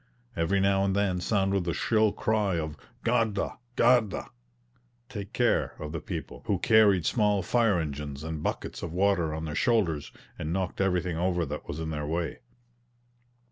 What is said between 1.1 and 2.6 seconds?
sounded the shrill cry